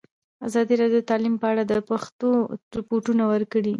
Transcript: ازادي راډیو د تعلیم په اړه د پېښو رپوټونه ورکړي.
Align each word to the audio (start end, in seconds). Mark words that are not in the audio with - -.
ازادي 0.47 0.73
راډیو 0.81 0.99
د 1.03 1.07
تعلیم 1.09 1.35
په 1.41 1.47
اړه 1.51 1.63
د 1.71 1.73
پېښو 1.89 2.29
رپوټونه 2.79 3.23
ورکړي. 3.33 3.69